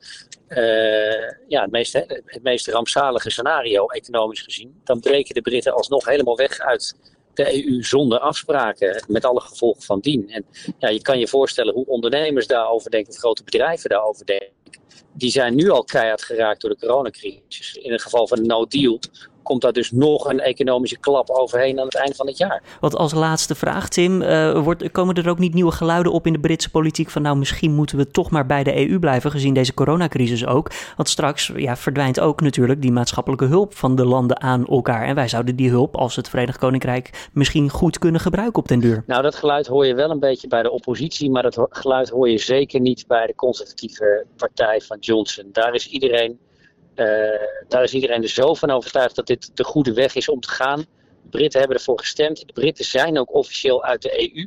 ja, 1.48 1.62
het, 1.62 1.72
meest, 1.72 1.94
het 2.26 2.44
meest 2.44 2.68
rampzalige 2.68 3.30
scenario, 3.30 3.86
economisch 3.86 4.42
gezien. 4.42 4.82
Dan 4.84 5.00
breken 5.00 5.36
de 5.36 5.42
Britten 5.42 5.74
alsnog 5.74 6.06
helemaal 6.06 6.36
weg 6.36 6.60
uit 6.60 6.96
de 7.38 7.66
EU 7.66 7.84
zonder 7.84 8.20
afspraken, 8.20 9.04
met 9.08 9.26
alle 9.26 9.42
gevolgen 9.42 9.82
van 9.82 10.00
dien. 10.00 10.30
En 10.30 10.46
ja, 10.80 10.90
je 10.90 11.02
kan 11.02 11.20
je 11.20 11.28
voorstellen 11.28 11.74
hoe 11.74 11.86
ondernemers 11.86 12.48
daarover 12.48 12.92
denken, 12.92 13.14
of 13.14 13.20
grote 13.20 13.44
bedrijven 13.44 13.90
daarover 13.90 14.26
denken. 14.26 14.56
Die 15.14 15.32
zijn 15.32 15.56
nu 15.56 15.70
al 15.70 15.84
keihard 15.84 16.24
geraakt 16.24 16.62
door 16.62 16.70
de 16.70 16.78
coronacrisis. 16.78 17.74
In 17.82 17.92
het 17.92 18.02
geval 18.02 18.28
van 18.28 18.46
no 18.46 18.66
deal 18.66 19.00
komt 19.48 19.62
daar 19.62 19.74
dus 19.74 19.92
nog 19.92 20.30
een 20.30 20.40
economische 20.40 20.98
klap 20.98 21.30
overheen 21.30 21.80
aan 21.80 21.86
het 21.86 21.96
eind 21.96 22.16
van 22.16 22.28
het 22.28 22.38
jaar. 22.38 22.62
Want 22.80 22.96
als 22.96 23.14
laatste 23.14 23.56
vraag, 23.56 23.90
Tim, 23.90 24.22
uh, 24.22 24.64
wordt, 24.64 24.92
komen 24.92 25.16
er 25.16 25.30
ook 25.30 25.40
niet 25.40 25.54
nieuwe 25.54 25.72
geluiden 25.72 26.12
op 26.12 26.26
in 26.26 26.34
de 26.34 26.40
Britse 26.40 26.70
politiek 26.70 27.10
van 27.10 27.22
nou 27.22 27.38
misschien 27.38 27.74
moeten 27.74 27.98
we 27.98 28.12
toch 28.12 28.32
maar 28.32 28.46
bij 28.46 28.64
de 28.64 28.90
EU 28.90 29.00
blijven 29.00 29.32
gezien 29.32 29.54
deze 29.54 29.74
coronacrisis 29.74 30.46
ook. 30.46 30.72
Want 30.96 31.10
straks 31.10 31.52
ja, 31.56 31.76
verdwijnt 31.76 32.20
ook 32.20 32.42
natuurlijk 32.42 32.82
die 32.82 32.92
maatschappelijke 32.92 33.46
hulp 33.46 33.76
van 33.76 33.96
de 33.96 34.06
landen 34.06 34.42
aan 34.42 34.66
elkaar. 34.68 35.06
En 35.06 35.16
wij 35.16 35.28
zouden 35.28 35.56
die 35.56 35.70
hulp 35.70 35.96
als 35.96 36.16
het 36.16 36.30
Verenigd 36.30 36.58
Koninkrijk 36.58 37.30
misschien 37.34 37.70
goed 37.70 38.00
kunnen 38.00 38.22
gebruiken 38.22 38.62
op 38.62 38.68
den 38.68 38.80
duur. 38.80 39.04
Nou, 39.08 39.22
dat 39.22 39.36
geluid 39.36 39.68
hoor 39.68 39.86
je 39.86 39.96
wel 39.96 40.10
een 40.10 40.20
beetje 40.20 40.48
bij 40.48 40.64
de 40.64 40.72
oppositie, 40.72 41.32
maar 41.32 41.44
dat 41.44 41.66
geluid 41.70 42.10
hoor 42.10 42.30
je 42.30 42.38
zeker 42.38 42.80
niet 42.80 43.08
bij 43.08 43.28
de 43.28 43.36
conservatieve 43.36 44.26
partij 44.38 44.82
van 44.82 44.98
Johnson. 45.00 45.50
Daar 45.52 45.74
is 45.74 45.90
iedereen 45.90 46.40
daar 47.68 47.84
is 47.84 47.94
iedereen 47.94 48.24
er 48.24 48.30
zo 48.30 48.54
van 48.54 48.72
overtuigd 48.72 49.16
dat 49.16 49.28
dit 49.28 49.52
de 49.54 49.64
goede 49.64 49.94
weg 49.94 50.16
is 50.16 50.30
om 50.30 50.40
te 50.40 50.50
gaan. 50.50 50.86
De 51.24 51.38
Britten 51.38 51.60
hebben 51.60 51.78
ervoor 51.78 52.00
gestemd. 52.00 52.48
De 52.48 52.54
Britten 52.54 52.86
zijn 52.86 53.20
ook 53.20 53.34
officieel 53.34 53.84
uit 53.84 54.02
de 54.02 54.34
EU. 54.34 54.46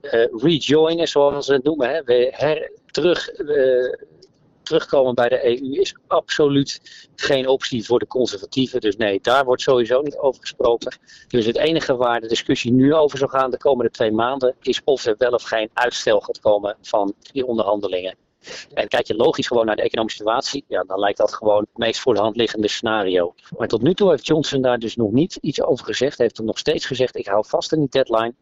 Eh, 0.00 0.26
rejoinen, 0.42 1.08
zoals 1.08 1.46
ze 1.46 1.52
het 1.52 1.64
noemen. 1.64 2.04
We 2.04 2.28
her, 2.30 2.70
terug, 2.86 3.38
uh, 3.38 3.94
terugkomen 4.62 5.14
bij 5.14 5.28
de 5.28 5.46
EU 5.46 5.80
is 5.80 5.94
absoluut 6.06 6.80
geen 7.16 7.48
optie 7.48 7.84
voor 7.84 7.98
de 7.98 8.06
conservatieven. 8.06 8.80
Dus 8.80 8.96
nee, 8.96 9.18
daar 9.20 9.44
wordt 9.44 9.62
sowieso 9.62 10.00
niet 10.00 10.16
over 10.16 10.40
gesproken. 10.40 10.98
Dus 11.28 11.46
het 11.46 11.56
enige 11.56 11.96
waar 11.96 12.20
de 12.20 12.28
discussie 12.28 12.72
nu 12.72 12.94
over 12.94 13.18
zou 13.18 13.30
gaan 13.30 13.50
de 13.50 13.58
komende 13.58 13.90
twee 13.90 14.12
maanden 14.12 14.54
is 14.60 14.80
of 14.84 15.04
er 15.04 15.14
wel 15.18 15.30
of 15.30 15.42
geen 15.42 15.70
uitstel 15.72 16.20
gaat 16.20 16.40
komen 16.40 16.76
van 16.82 17.14
die 17.32 17.46
onderhandelingen. 17.46 18.16
En 18.74 18.88
kijk 18.88 19.06
je 19.06 19.14
logisch 19.14 19.46
gewoon 19.46 19.66
naar 19.66 19.76
de 19.76 19.82
economische 19.82 20.18
situatie, 20.18 20.64
ja, 20.68 20.84
dan 20.86 20.98
lijkt 20.98 21.18
dat 21.18 21.34
gewoon 21.34 21.60
het 21.60 21.78
meest 21.78 22.00
voor 22.00 22.14
de 22.14 22.20
hand 22.20 22.36
liggende 22.36 22.68
scenario. 22.68 23.34
Maar 23.56 23.68
tot 23.68 23.82
nu 23.82 23.94
toe 23.94 24.10
heeft 24.10 24.26
Johnson 24.26 24.62
daar 24.62 24.78
dus 24.78 24.96
nog 24.96 25.12
niet 25.12 25.38
iets 25.40 25.62
over 25.62 25.84
gezegd. 25.84 26.18
Heeft 26.18 26.38
er 26.38 26.44
nog 26.44 26.58
steeds 26.58 26.86
gezegd, 26.86 27.16
ik 27.16 27.26
hou 27.26 27.44
vast 27.48 27.72
aan 27.72 27.78
die 27.78 27.88
deadline. 27.88 28.34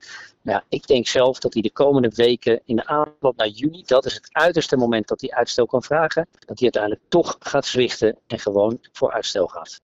Nou, 0.43 0.63
ik 0.69 0.87
denk 0.87 1.07
zelf 1.07 1.39
dat 1.39 1.53
hij 1.53 1.63
de 1.63 1.73
komende 1.73 2.11
weken 2.15 2.61
in 2.65 2.77
de 2.77 2.87
aanloop 2.87 3.37
naar 3.37 3.49
juni, 3.49 3.83
dat 3.87 4.05
is 4.05 4.15
het 4.15 4.29
uiterste 4.33 4.77
moment 4.77 5.09
dat 5.09 5.21
hij 5.21 5.31
uitstel 5.31 5.67
kan 5.67 5.83
vragen, 5.83 6.27
dat 6.31 6.59
hij 6.59 6.71
uiteindelijk 6.73 7.03
toch 7.09 7.37
gaat 7.39 7.67
zwichten 7.67 8.19
en 8.27 8.39
gewoon 8.39 8.79
voor 8.93 9.13
uitstel 9.13 9.47
gaat. 9.47 9.81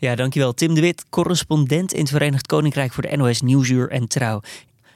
Ja, 0.00 0.14
dankjewel. 0.14 0.52
Tim 0.52 0.74
de 0.74 0.80
Wit, 0.80 1.08
correspondent 1.08 1.92
in 1.92 2.00
het 2.00 2.08
Verenigd 2.08 2.46
Koninkrijk 2.46 2.92
voor 2.92 3.02
de 3.02 3.16
NOS 3.16 3.40
Nieuwsuur 3.40 3.90
en 3.90 4.08
Trouw. 4.08 4.40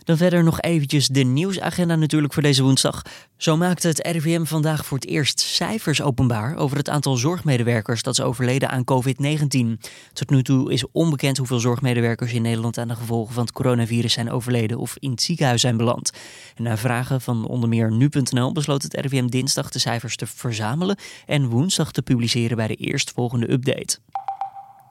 Dan 0.05 0.17
verder 0.17 0.45
nog 0.45 0.61
eventjes 0.61 1.09
de 1.09 1.23
nieuwsagenda 1.23 1.97
natuurlijk 1.97 2.33
voor 2.33 2.43
deze 2.43 2.63
woensdag. 2.63 3.03
Zo 3.37 3.57
maakte 3.57 3.89
het 3.89 4.07
RIVM 4.07 4.45
vandaag 4.45 4.87
voor 4.87 4.99
het 4.99 5.07
eerst 5.07 5.41
cijfers 5.41 6.03
openbaar 6.03 6.57
over 6.57 6.77
het 6.77 6.89
aantal 6.89 7.17
zorgmedewerkers 7.17 8.03
dat 8.03 8.19
is 8.19 8.25
overleden 8.25 8.71
aan 8.71 8.85
COVID-19. 8.85 9.89
Tot 10.13 10.31
nu 10.31 10.43
toe 10.43 10.73
is 10.73 10.85
onbekend 10.93 11.37
hoeveel 11.37 11.59
zorgmedewerkers 11.59 12.33
in 12.33 12.43
Nederland 12.43 12.79
aan 12.79 12.89
de 12.89 12.95
gevolgen 12.95 13.35
van 13.35 13.43
het 13.43 13.53
coronavirus 13.53 14.13
zijn 14.13 14.31
overleden 14.31 14.79
of 14.79 14.97
in 14.99 15.11
het 15.11 15.23
ziekenhuis 15.23 15.61
zijn 15.61 15.77
beland. 15.77 16.11
En 16.57 16.63
na 16.63 16.77
vragen 16.77 17.21
van 17.21 17.47
onder 17.47 17.69
meer 17.69 17.93
nu.nl 17.93 18.53
besloot 18.53 18.83
het 18.83 18.95
RIVM 18.95 19.27
dinsdag 19.27 19.71
de 19.71 19.79
cijfers 19.79 20.17
te 20.17 20.27
verzamelen 20.27 20.97
en 21.27 21.49
woensdag 21.49 21.93
te 21.93 22.03
publiceren 22.03 22.57
bij 22.57 22.67
de 22.67 22.75
eerstvolgende 22.75 23.53
update. 23.53 23.99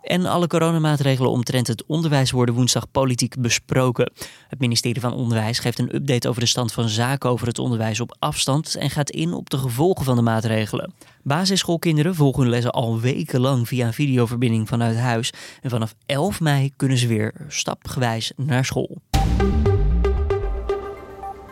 En 0.01 0.25
alle 0.25 0.47
coronamaatregelen 0.47 1.31
omtrent 1.31 1.67
het 1.67 1.85
onderwijs 1.85 2.31
worden 2.31 2.55
woensdag 2.55 2.91
politiek 2.91 3.41
besproken. 3.41 4.11
Het 4.47 4.59
ministerie 4.59 5.01
van 5.01 5.13
Onderwijs 5.13 5.59
geeft 5.59 5.79
een 5.79 5.95
update 5.95 6.29
over 6.29 6.41
de 6.41 6.47
stand 6.47 6.71
van 6.71 6.89
zaken 6.89 7.29
over 7.29 7.47
het 7.47 7.59
onderwijs 7.59 7.99
op 7.99 8.15
afstand 8.19 8.75
en 8.75 8.89
gaat 8.89 9.09
in 9.09 9.33
op 9.33 9.49
de 9.49 9.57
gevolgen 9.57 10.05
van 10.05 10.15
de 10.15 10.21
maatregelen. 10.21 10.93
Basisschoolkinderen 11.23 12.15
volgen 12.15 12.41
hun 12.41 12.51
lessen 12.51 12.71
al 12.71 12.99
wekenlang 12.99 13.67
via 13.67 13.87
een 13.87 13.93
videoverbinding 13.93 14.67
vanuit 14.67 14.97
huis. 14.97 15.33
En 15.61 15.69
vanaf 15.69 15.95
11 16.05 16.39
mei 16.39 16.71
kunnen 16.75 16.97
ze 16.97 17.07
weer 17.07 17.33
stapgewijs 17.47 18.31
naar 18.35 18.65
school. 18.65 18.97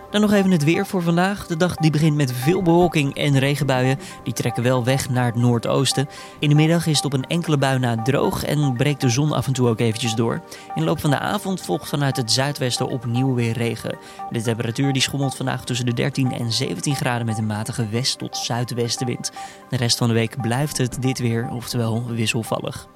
Dan 0.10 0.22
nog 0.22 0.32
even 0.32 0.52
het 0.52 0.64
weer 0.64 0.86
voor 0.86 1.02
vandaag. 1.02 1.48
De 1.48 1.58
dag 1.58 1.76
die 1.76 1.92
begint 1.92 2.16
met 2.16 2.34
veel 2.34 2.62
bewolking 2.62 3.16
en 3.16 3.40
regenbuien. 3.40 4.00
Die 4.24 4.34
trekken 4.34 4.64
wel 4.64 4.84
weg 4.84 5.10
naar 5.10 5.26
het 5.26 5.36
noordoosten. 5.36 6.08
In 6.40 6.50
de 6.50 6.56
middag 6.56 6.88
is 6.88 6.96
het 6.96 7.06
op 7.06 7.14
een 7.14 7.28
enkele 7.28 7.58
bui 7.58 7.80
na 7.80 8.02
droog 8.02 8.44
en 8.44 8.74
breekt 8.74 9.02
de 9.02 9.10
zon 9.10 9.32
af 9.32 9.48
en 9.48 9.54
toe 9.54 9.68
ook 9.68 9.80
eventjes 9.80 10.16
door. 10.16 10.34
In 10.76 10.82
de 10.82 10.84
loop 10.84 11.00
van 11.00 11.10
de 11.10 11.20
avond 11.20 11.62
volgt 11.62 11.90
vanuit 11.90 12.18
het 12.18 12.32
zuidwesten 12.32 12.88
opnieuw 12.88 13.34
weer 13.34 13.54
regen. 13.54 13.98
De 14.30 14.42
temperatuur 14.42 14.94
die 14.94 15.02
schommelt 15.02 15.36
vandaag 15.36 15.64
tussen 15.64 15.86
de 15.86 15.94
13 15.94 16.32
en 16.32 16.52
17 16.52 16.96
graden 16.96 17.26
met 17.26 17.38
een 17.38 17.46
matige 17.46 17.88
west- 17.88 18.18
tot 18.18 18.38
zuidwestenwind. 18.38 19.32
De 19.70 19.78
rest 19.78 19.98
van 19.98 20.08
de 20.08 20.14
week 20.14 20.42
blijft 20.42 20.78
het 20.78 21.02
dit 21.02 21.20
weer, 21.20 21.50
oftewel 21.52 22.06
wisselvallig. 22.08 22.88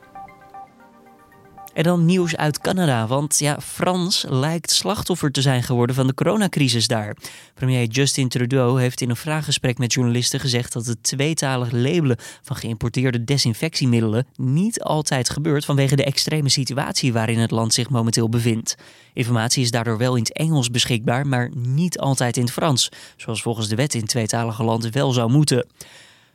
En 1.74 1.84
dan 1.84 2.06
nieuws 2.06 2.36
uit 2.36 2.60
Canada, 2.60 3.08
want 3.08 3.40
ja, 3.40 3.62
Frans 3.62 4.26
lijkt 4.30 4.72
slachtoffer 4.72 5.32
te 5.32 5.42
zijn 5.42 5.64
geworden 5.64 5.96
van 5.96 6.08
de 6.08 6.14
coronacrisis 6.14 6.88
daar. 6.88 7.18
Premier 7.54 7.88
Justin 7.88 8.28
Trudeau 8.28 8.82
heeft 8.82 9.02
in 9.02 9.10
een 9.10 9.16
vraaggesprek 9.16 9.78
met 9.78 9.94
journalisten 9.94 10.40
gezegd 10.40 10.74
dat 10.74 10.86
het 10.86 11.04
tweetalig 11.04 11.72
labelen 11.72 12.18
van 12.42 12.56
geïmporteerde 12.56 13.24
desinfectiemiddelen 13.24 14.28
niet 14.36 14.82
altijd 14.82 15.30
gebeurt 15.30 15.66
vanwege 15.66 15.96
de 15.96 16.04
extreme 16.04 16.50
situatie 16.50 17.14
waarin 17.14 17.40
het 17.40 17.52
land 17.52 17.74
zich 17.74 17.90
momenteel 17.90 18.30
bevindt. 18.30 18.76
Informatie 19.14 19.64
is 19.64 19.72
daardoor 19.72 19.98
wel 19.98 20.16
in 20.16 20.24
het 20.24 20.34
Engels 20.34 20.72
beschikbaar, 20.72 21.28
maar 21.28 21.52
niet 21.56 22.00
altijd 22.00 22.38
in 22.38 22.44
het 22.44 22.54
Frans, 22.54 22.90
zoals 23.18 23.42
volgens 23.42 23.68
de 23.68 23.76
wet 23.76 23.94
in 23.94 24.06
tweetalige 24.06 24.64
landen 24.64 24.92
wel 24.92 25.12
zou 25.12 25.32
moeten. 25.32 25.66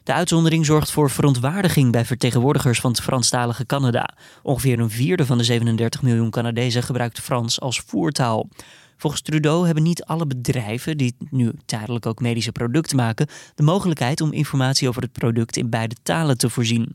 De 0.08 0.14
uitzondering 0.14 0.66
zorgt 0.66 0.90
voor 0.90 1.10
verontwaardiging 1.10 1.92
bij 1.92 2.04
vertegenwoordigers 2.04 2.80
van 2.80 2.90
het 2.90 3.00
Franstalige 3.00 3.66
Canada. 3.66 4.08
Ongeveer 4.42 4.78
een 4.78 4.90
vierde 4.90 5.26
van 5.26 5.38
de 5.38 5.44
37 5.44 6.02
miljoen 6.02 6.30
Canadezen 6.30 6.82
gebruikt 6.82 7.20
Frans 7.20 7.60
als 7.60 7.80
voertaal. 7.80 8.48
Volgens 8.96 9.22
Trudeau 9.22 9.64
hebben 9.64 9.82
niet 9.82 10.04
alle 10.04 10.26
bedrijven, 10.26 10.96
die 10.96 11.14
nu 11.30 11.52
tijdelijk 11.66 12.06
ook 12.06 12.20
medische 12.20 12.52
producten 12.52 12.96
maken, 12.96 13.26
de 13.54 13.62
mogelijkheid 13.62 14.20
om 14.20 14.32
informatie 14.32 14.88
over 14.88 15.02
het 15.02 15.12
product 15.12 15.56
in 15.56 15.70
beide 15.70 15.96
talen 16.02 16.38
te 16.38 16.50
voorzien. 16.50 16.94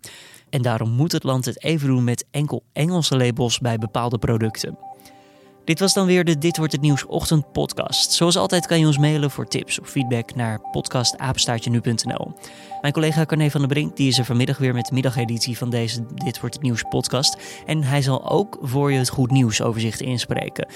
En 0.50 0.62
daarom 0.62 0.90
moet 0.90 1.12
het 1.12 1.24
land 1.24 1.46
het 1.46 1.64
even 1.64 1.88
doen 1.88 2.04
met 2.04 2.26
enkel 2.32 2.64
Engelse 2.72 3.18
labels 3.18 3.60
bij 3.60 3.78
bepaalde 3.78 4.18
producten. 4.18 4.93
Dit 5.66 5.80
was 5.80 5.94
dan 5.94 6.06
weer 6.06 6.24
de 6.24 6.38
Dit 6.38 6.58
wordt 6.58 6.72
het 6.72 6.82
nieuws 6.82 7.06
ochtend 7.06 7.52
podcast. 7.52 8.12
Zoals 8.12 8.38
altijd 8.38 8.68
kan 8.68 8.80
je 8.80 8.86
ons 8.86 8.98
mailen 8.98 9.32
voor 9.32 9.48
tips 9.48 9.80
of 9.80 9.90
feedback 9.90 10.36
naar 10.36 10.60
podcastapenstaartje.nu.nl. 10.72 12.34
Mijn 12.82 12.94
collega 12.94 13.26
Carne 13.26 13.52
van 13.52 13.60
der 13.60 13.70
Brink 13.70 13.98
die 13.98 14.08
is 14.08 14.18
er 14.18 14.26
vanmiddag 14.26 14.58
weer 14.58 14.74
met 14.74 14.86
de 14.86 14.94
middageditie 14.94 15.58
van 15.58 15.70
deze 15.70 16.06
Dit 16.14 16.40
wordt 16.40 16.56
het 16.56 16.64
nieuws 16.64 16.84
podcast 16.90 17.38
en 17.66 17.84
hij 17.84 18.02
zal 18.02 18.30
ook 18.30 18.58
voor 18.62 18.92
je 18.92 18.98
het 18.98 19.10
goed 19.10 19.32
nieuws 19.32 19.62
overzicht 19.62 20.02
inspreken. 20.02 20.68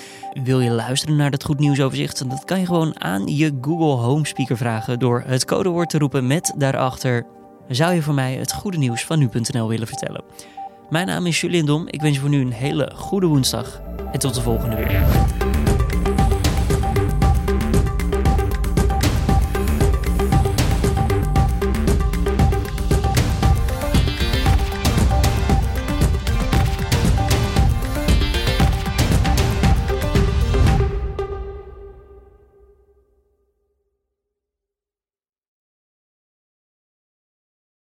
Wil 0.44 0.60
je 0.60 0.72
luisteren 0.72 1.16
naar 1.16 1.32
dat 1.32 1.44
goed 1.44 1.60
nieuws 1.60 1.82
overzicht? 1.82 2.30
Dat 2.30 2.46
kan 2.46 2.60
je 2.60 2.66
gewoon 2.66 3.02
aan 3.02 3.36
je 3.36 3.58
Google 3.62 4.06
Home 4.06 4.26
speaker 4.26 4.58
vragen 4.58 5.00
door 5.00 5.24
het 5.26 5.46
codewoord 5.46 5.90
te 5.90 5.98
roepen 5.98 6.28
met 6.28 6.54
daarachter 6.58 7.26
zou 7.68 7.94
je 7.94 8.02
voor 8.02 8.14
mij 8.14 8.34
het 8.34 8.54
goede 8.54 8.78
nieuws 8.78 9.06
van 9.06 9.20
nu.nl 9.20 9.68
willen 9.68 9.88
vertellen. 9.88 10.24
Mijn 10.90 11.08
naam 11.08 11.26
is 11.26 11.42
Julian 11.42 11.66
Dom. 11.66 11.88
Ik 11.88 12.02
wens 12.02 12.16
je 12.16 12.22
voor 12.22 12.30
nu 12.30 12.42
een 12.42 12.52
hele 12.52 12.92
goede 12.96 13.28
woensdag 13.28 13.82
en 14.12 14.20
tot 14.20 14.34
de 14.34 14.42
volgende 14.42 14.76
weer. 14.76 15.04